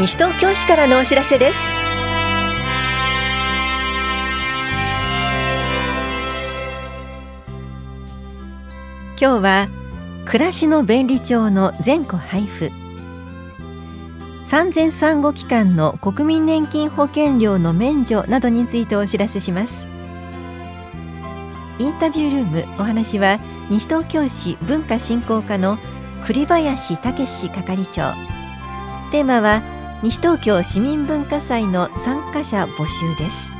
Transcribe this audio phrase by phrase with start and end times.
[0.00, 1.58] 西東京市からのお知らせです。
[9.20, 9.68] 今日は
[10.24, 12.70] 暮らしの便利帳の全戸配布。
[14.42, 19.86] 産前産後期間の国民年金保険料の免除などについてお知らせします。
[21.78, 23.38] インタビュールームお話は
[23.68, 25.76] 西東京市文化振興課の
[26.24, 28.14] 栗林武史係長。
[29.10, 29.60] テーマは
[30.02, 33.52] 西東京市民文化祭の参加者募集です。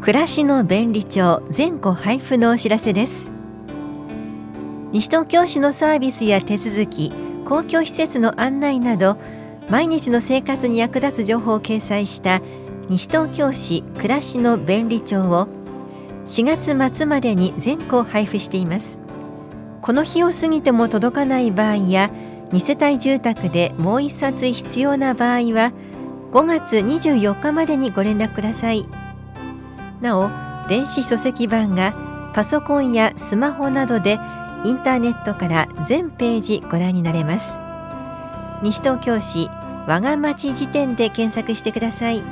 [0.00, 3.30] 暮らしの便利帳全戸配布のお知らせです。
[4.90, 7.12] 西東京市のサービスや手続き
[7.44, 9.16] 公共施設の案内など
[9.68, 12.40] 毎日の生活に役立つ情報を掲載した
[12.88, 15.48] 西東京市暮らしの便利帳を
[16.24, 19.00] 4月末までに全校配布しています。
[19.80, 22.10] この日を過ぎても届かない場合や
[22.52, 25.72] 2世帯住宅でもう1冊必要な場合は
[26.32, 28.86] 5月24日までにご連絡ください。
[30.00, 30.30] なお
[30.68, 34.18] 電子書籍版がパソコンやスマホなどで
[34.64, 37.65] インターネットから全ページご覧になれます。
[38.62, 39.48] 西東京市
[39.86, 42.24] 我が町辞典で検索してください。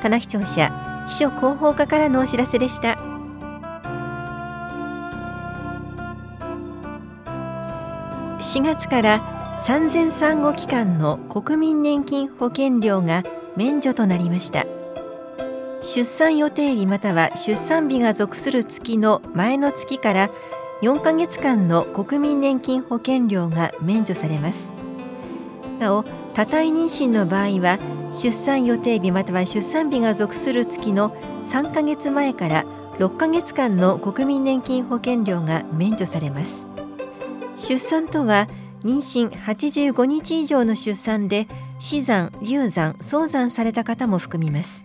[0.00, 2.98] 棚視聴者秘書広報課からのお知らせでした。
[8.38, 13.24] 4月から産前産後期間の国民年金保険料が
[13.56, 14.64] 免除となりました。
[15.82, 20.30] 出産予定日または出産日が属する月の前の月から
[20.82, 24.72] 4ヶ月間の国民年金保険料が免除されます。
[25.78, 27.78] なお多体妊娠の場合は
[28.12, 32.64] 出産予定日または出産日が属する月の3ヶ月前から
[32.98, 36.66] 6ヶ月間の国民年金保険料が免除されます。
[37.56, 38.48] 出産とは
[38.82, 44.84] 妊娠85日以上の出産で死産、流産、早産された方も含みます。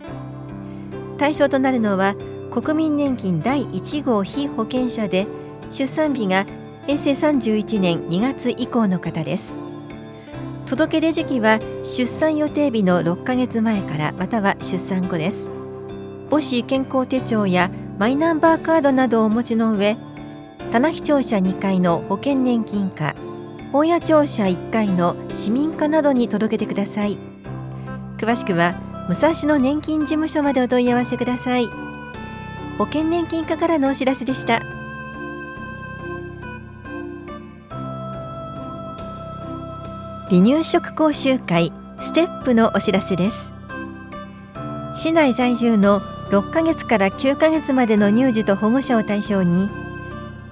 [1.18, 2.14] 対象となるのは
[2.50, 5.26] 国民年金第1号被保険者で
[5.70, 6.46] 出産日が
[6.86, 9.73] 平成31年2月以降の方です。
[10.66, 15.52] 届け出時期は出産予定日の6ヶ月前からまたは出産後です。
[16.30, 19.96] 母子健康手帳やマイナンバーカードなどをお持ちの上
[20.72, 23.14] 棚視庁舎2階の保険年金課
[23.70, 27.18] 本屋庁舎1階の市民課などに届けてください。
[28.16, 28.74] 詳しくは
[29.08, 31.66] 武蔵野年金事務所までお問い合わせください。
[32.78, 34.73] 保険年金課からのお知らせでした。
[40.30, 41.70] 離乳食講習会
[42.00, 43.52] ステップのお知らせです。
[44.94, 49.68] 市内在住の6ヶ月から9ヶ月までの乳児と保護者を対象に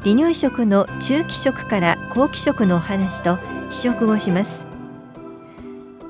[0.02, 3.38] 離乳食の中期食から後期食のお話と
[3.70, 4.66] 試食をします。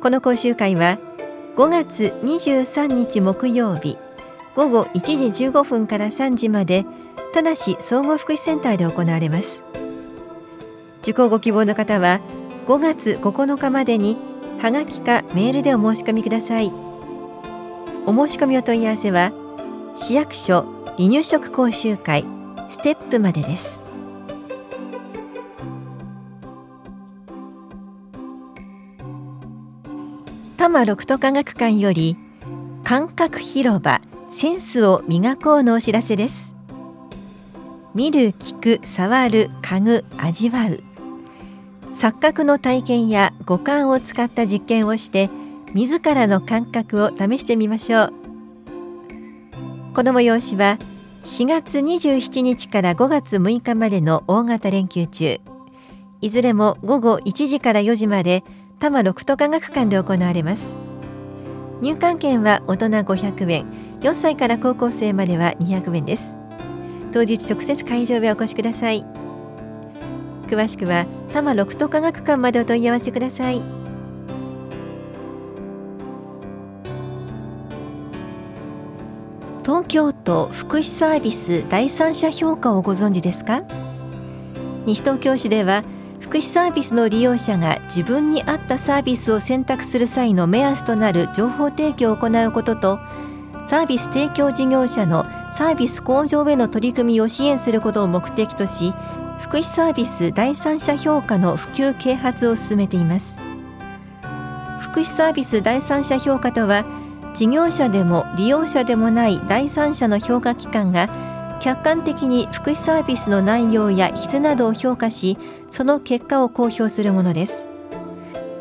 [0.03, 0.99] この講習会は
[1.57, 3.97] 5月23日木曜日
[4.57, 6.85] 午後1時15分から3時まで
[7.33, 9.65] 田梨総合福祉センターで行われます。
[11.03, 12.21] 受講ご希望の方は
[12.67, 14.17] 5月9日までに
[14.61, 16.73] はがきかメールでお申し込みください。
[18.07, 19.33] お申し込みお問い合わせは
[19.97, 20.65] 市役所
[20.97, 22.25] 離乳食講習会
[22.69, 23.81] ステップまでです。
[30.57, 32.17] 多摩六都科学館より
[32.85, 36.55] 感覚広場センスを磨こうのお知らせです。
[37.95, 40.92] 見る聞く触る嗅ぐ味わう。
[42.03, 45.31] 錯覚の体験や五感を使った実験をして
[45.73, 48.13] 自らの感覚を試してみましょう。
[49.95, 50.79] この催しは
[51.23, 55.39] 4月27日から5月6日までの大型連休中。
[56.21, 58.43] いずれも午後1時から4時まで
[58.81, 60.75] 多摩六都科学館で行われます。
[61.83, 63.65] 入館券は大人500円
[64.01, 66.35] 4歳から高校生までは200円です。
[67.13, 69.22] 当日直接会場へお越しください。
[70.53, 73.63] 詳しくは多摩六都科学館までお問い合わせください。
[79.65, 83.63] 東京都福祉サービス第三者評価をご存知ですか？
[84.85, 85.85] 西東京市では
[86.21, 92.99] 福祉サービスの利用者が自分に合ったサービスを選択する際の目安となる情報提供を行うことと
[93.65, 98.93] サービス提供事業者のサービス向上への取り組みを支援することを目的とし
[99.43, 103.39] 福祉サービス第三者評価の普及啓発を進めています。
[104.81, 106.85] 福祉サービス第三者評価とは
[107.35, 115.37] 事業者でも利用者でもない第三者の評価機関が客観的に福祉サービスの内容や質などを評価し
[115.69, 117.67] その結果を公表するものです。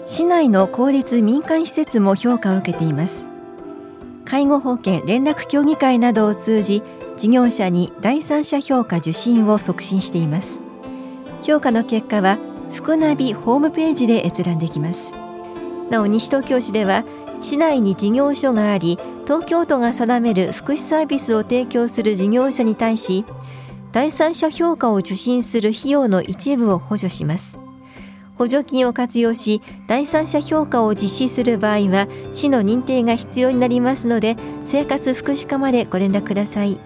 [0.05, 3.27] 市内の公立民間施設も評価を受けています。
[4.25, 6.81] 介護保険連絡協議会などを通じ
[7.17, 10.63] 事業者に第三者評価受診を促進しています。
[11.41, 12.37] 評価の結果は
[12.71, 15.13] 福ナビホームページで閲覧できます。
[15.89, 17.03] なお西東京市では
[17.41, 23.25] 市内に事業所があり東京都が定める福祉サービスを提供する事業者に対し
[23.91, 27.57] 第三者評価を受診する費用の一部を補助します。
[28.37, 34.35] 補助金を活用し第三者評価を実施する場合は市の認定が必要になりますので
[34.65, 36.79] 生活福祉課までご連絡ください。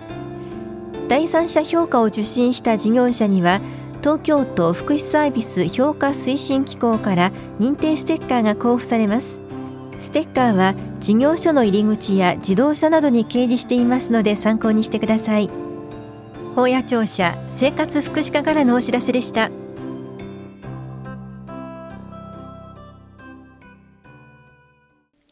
[1.07, 3.61] 第三者評価を受診した事業者には
[4.05, 9.41] 東京都福祉サービス評価推進機構から認定ステッカーが交付されます。
[9.97, 15.49] ステッカーは事業所の入り口や自動車などに掲示していますので参考にしてください。
[16.53, 19.49] 法屋庁舎生活福祉課からのお知らせでした。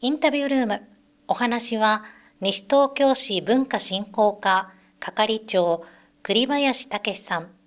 [0.00, 0.82] インタビュールーム
[1.28, 2.02] お話は
[2.40, 5.84] 西東京市文化振興課係長
[6.24, 7.63] 栗林武さん。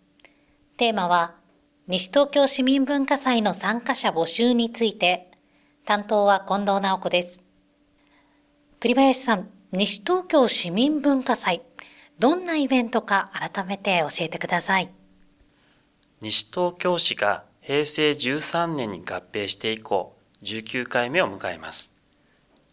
[0.77, 1.33] テーマは
[1.87, 5.31] 西東京市民文化祭の参加者募集について
[5.85, 7.39] 担当は近藤直子です。
[8.79, 11.63] 栗林さん、西東京市民文化祭、
[12.19, 14.91] どんなイベントか改めて教えてください。
[16.21, 21.91] 西東京市が平成13年に合併して以降、19回目を迎えます。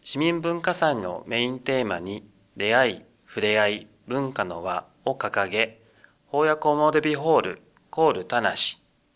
[0.03, 5.81] 市民文化祭のメインテーマに、出会い、触れ合い、文化の輪を掲げ、
[6.27, 7.64] 法屋コモデビホール、
[7.95, 8.49] コール田無、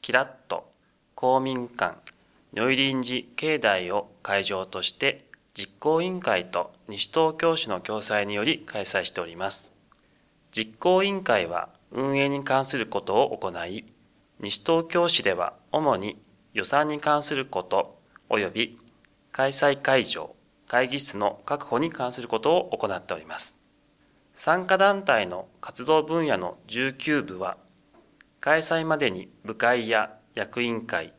[0.01, 0.71] キラット、
[1.13, 1.97] 公民館、
[2.53, 9.73] 如意臨時境内を会場として実行委員会と西東京市の共催により開催しております。
[10.51, 13.83] 実行委員会は運営に関することを行い、
[14.39, 16.17] 西東京市では主に
[16.53, 17.99] 予算に関すること
[18.29, 18.79] 及び
[19.33, 20.33] 開催会場、
[20.69, 23.59] 会議室の確保に関することを行っております。
[24.31, 27.57] 参加団体の活動分野の19部は、
[28.39, 31.13] 開催までに部会や役員会、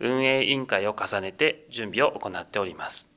[0.00, 3.10] 運営委員会を重ねて準備を行っております。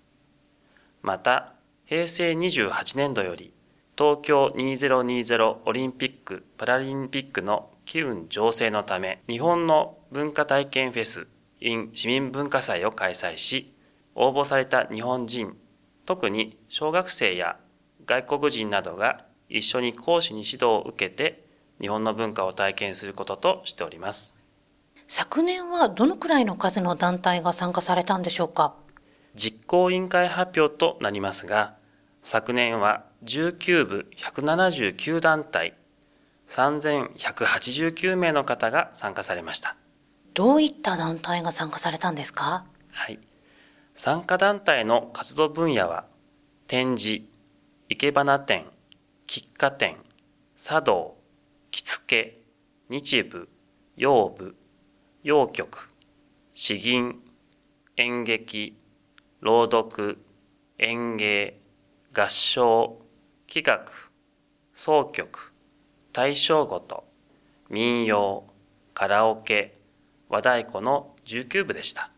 [1.02, 1.54] また、
[1.86, 3.54] 平成28年度より
[3.98, 11.28] 東京2020オリンピック・パラリンピックの機運醸成のため、日本の文化体験フェス
[11.60, 13.74] in 市民文化祭を開催し、
[14.16, 15.58] 応募された日本人、
[16.06, 17.58] 特に小学生や
[18.06, 21.46] 外国人などが一緒に講師に指導を受けて、
[21.82, 24.38] 日本の文化を体験することとしております。
[25.08, 28.76] 昨年はどのくらいの数の団体が参加されたんでしょうか？
[29.36, 31.76] 実行委員会発表となりますが、
[32.22, 35.76] 昨年は19部179団体、
[36.46, 39.76] 3189名の方が参加されました。
[40.34, 42.66] どういった団体が参加されたんですか？
[42.92, 43.20] はい。
[43.94, 46.06] 参加団体の活動分野は、
[46.68, 47.24] 展示、
[47.90, 48.66] 生け花展、
[49.28, 49.98] 喫茶店、
[50.56, 51.18] 茶道、
[52.12, 52.42] け、
[52.90, 53.48] 日部、
[53.96, 54.58] 洋部、
[55.24, 55.90] 洋曲、
[56.52, 57.22] 詩吟、
[57.96, 58.78] 演劇、
[59.40, 60.18] 朗読、
[60.78, 61.58] 演芸、
[62.14, 62.98] 合唱、
[63.48, 64.12] 器楽、
[64.74, 65.54] 総曲、
[66.12, 67.06] 大正ごと、
[67.70, 68.44] 民謡、
[68.94, 69.78] カラオケ、
[70.28, 72.12] 和太鼓の19部でした。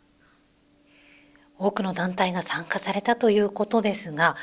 [1.59, 4.35] 多くの団体が参加されたということですが、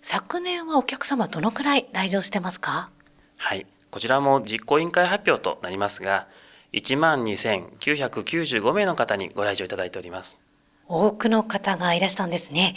[0.00, 2.90] 昨年はお客様どのくらい来場してますか？
[3.36, 3.66] はい。
[3.92, 6.26] こちらも実行委員会発表となりますが、
[6.72, 10.40] 1万2995名の方にご来場いただいております。
[10.88, 12.74] 多くの方がいらしたんですね。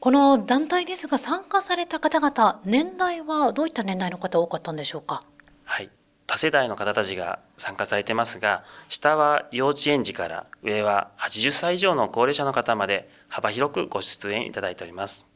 [0.00, 5.22] この団体ですが参加された方々、年代はどういった年代の方多かったんでしょうか？
[5.64, 5.90] はい。
[6.26, 15.28] 多世代の方たちが参加されてますが、下は幼稚園児から上は80歳以上の高齢者の方まで幅広くご出演いただいております。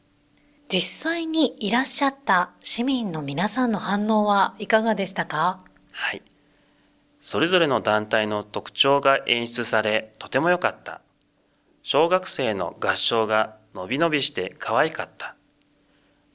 [0.73, 5.59] 実際にいらっしゃった市民の皆さんの反応はいかがでしたか？
[5.91, 6.23] はい。
[7.21, 11.01] それぞれの団体の特徴が演出され、とても良かった。
[11.83, 15.35] 小学生の合唱が伸び伸びして可愛かった。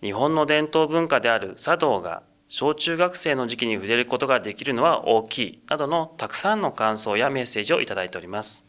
[0.04, 8.64] 日本の伝統文化である茶道が小中学生の時期に触れることができるのは大きい、などのたくさんの感想やメッセージをいただいております。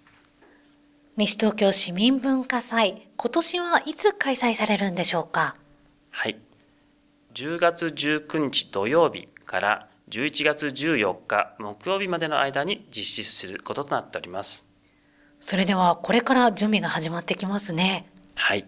[1.16, 5.58] 西東京市民文化祭、今年はいつ開催されるんでしょうか？
[6.12, 6.40] はい。
[7.34, 14.66] 10月19日土曜日から11月14日木曜日までの間に実施することとなっております。
[15.40, 18.10] それではこれから準備が始まってきますね。
[18.36, 18.66] はい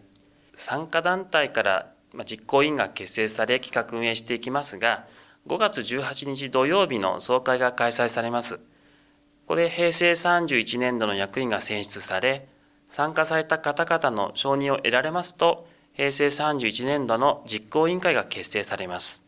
[0.53, 1.93] 参加団体から
[2.25, 5.05] 実行委員が結成され企画運営していきますが
[5.47, 8.61] 5月18日土曜日の総会が開催されますこ
[9.47, 12.47] こで平成31年度の役員が選出され
[12.85, 19.25] 参加された方々の承認を得られますと平成31年度の実行委員会が結成されます。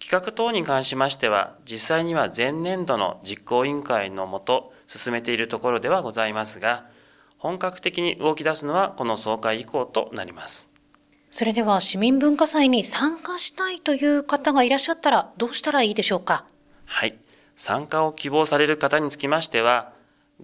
[0.00, 6.84] 企画等に関しましては実際には前年度の実行委員会のもと進めているところではございますが
[7.38, 10.68] 本格的に動き出すのはこの総会以降となります。
[11.30, 16.44] それでは市民文化祭に参加したいという方がいらっしゃったらどうしたらいいでしょうか？
[16.84, 17.16] はい。
[17.56, 19.93] 参加を希望される方につきましては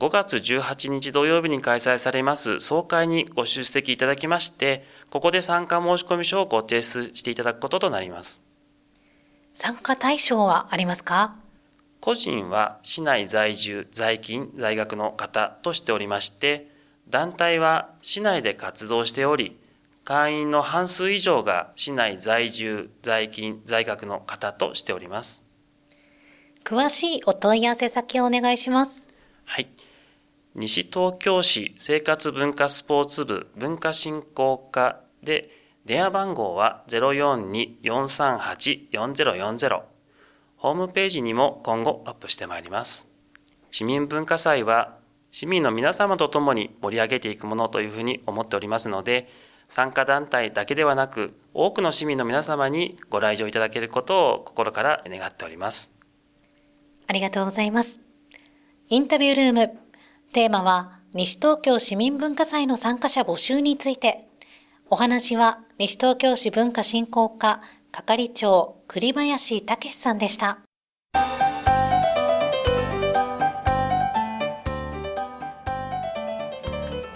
[0.01, 8.43] 5月18日土曜日に開催されます総会にご出席いただきましてここで参加申込書をご提出していただくこととなります
[9.53, 11.35] 参加対象はありますか？
[12.01, 16.69] 個人は市内在住在勤在学の方としておりまして
[17.11, 19.59] 団体は市内で活動しており
[20.05, 25.45] 会員の半数以上が市内在住、在勤、在学の方としております。
[26.65, 29.11] 詳しいお問い合わせ先をお願いします。
[29.45, 29.69] はい。
[30.55, 35.49] 西東京市生活文化スポーツ部文化振興課で
[35.85, 39.83] 電話番号は042-438-4040
[40.57, 43.09] ホームページにも今後アップしてまいります。
[43.71, 44.99] 市民文化祭は
[45.31, 49.29] 市民の皆様と共に盛り上げていくものというふうに思っておりますので、
[49.69, 55.93] 参加団体だけではなく多くの市民の皆様にご来場いただけることを心から願っております。
[57.07, 58.01] ありがとうございます。
[58.89, 59.90] インタビュールーム。
[60.33, 64.27] テーマは西東京市民文化祭の参加者募集について。
[64.93, 70.59] お話は西東京市文化振興課係長栗林武さんでした。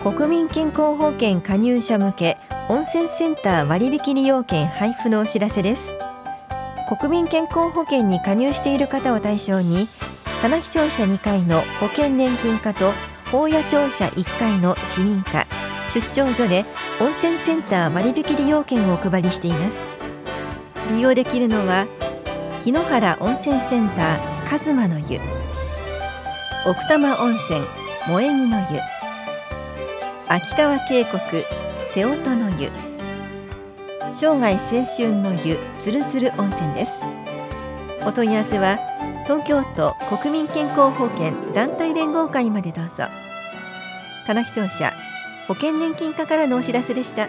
[0.03, 2.37] 国民健康保険加入者向け
[2.69, 5.97] 温泉センター割引利用券配布のお知らせです。
[6.89, 9.89] 国民健康保険に加入している方を対象に
[10.45, 12.93] 棚視庁舎2階の保険年金課と
[13.33, 15.47] 法屋庁舎1階の市民課
[15.89, 16.67] 出張所で
[17.01, 19.87] 温泉センター割引利用券をお配りしています。
[20.91, 21.87] 利用できるのは
[22.63, 25.19] 日野原温泉センターカズマの湯。
[26.67, 27.63] 奥多摩温泉
[28.03, 28.81] 萌木の湯。
[30.29, 31.45] 秋川渓谷
[31.87, 32.71] 瀬音の湯。
[34.13, 37.03] 生涯青春の湯つるつる温泉です。
[38.05, 38.94] お問い合わせは
[39.25, 43.05] 東京都国民健康保険団体連合会までどうぞ。
[44.27, 44.93] 棚視聴者
[45.49, 47.29] 保険年金課からのお知らせでした。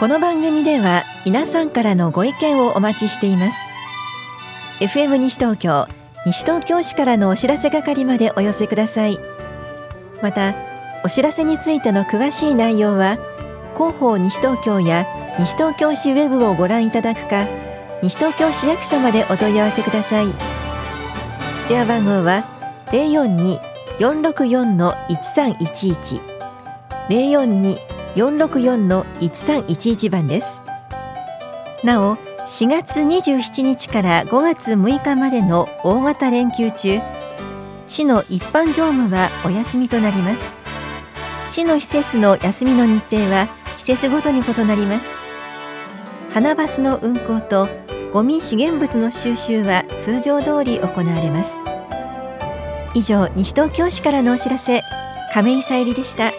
[0.00, 3.70] この番組では皆さんからのご意見をお待ちしています。
[4.80, 5.86] FM 西東京
[6.26, 9.18] 西東京市からのお知らせ係までお寄せください。
[10.22, 10.56] また
[11.04, 13.16] お知らせについての詳しい内容は
[13.76, 15.06] 広報西東京や
[15.38, 17.46] 西東京市ウェブをご覧いただくか
[18.02, 20.26] 西東京市役所までお問い合わせください。
[21.68, 22.44] 電話番号は
[23.98, 26.20] 042-464-1311
[28.14, 30.62] 042-464-1311番です。
[31.82, 37.00] なお4月27日から5月6日までの大型連休中
[37.86, 40.54] 市の一般業務はお休みとなります。
[41.48, 43.48] 市の施設の休みの日程は
[43.78, 45.21] 季節ごとに異なります。
[46.32, 47.68] 花バスの運行と
[48.10, 51.62] ゴミ資源物の収集は通常通り行われます。
[52.94, 54.80] 以上西東京市からのお知らせ。
[55.34, 56.32] 亀井さゆりでした。